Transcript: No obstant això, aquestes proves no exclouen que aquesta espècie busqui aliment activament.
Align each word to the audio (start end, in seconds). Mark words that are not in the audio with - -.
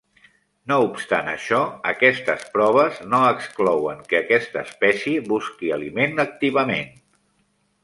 No 0.71 0.77
obstant 0.85 1.27
això, 1.33 1.59
aquestes 1.91 2.47
proves 2.55 2.97
no 3.11 3.21
exclouen 3.35 4.01
que 4.09 4.23
aquesta 4.23 4.63
espècie 4.69 5.23
busqui 5.31 5.73
aliment 5.79 6.27
activament. 6.27 6.93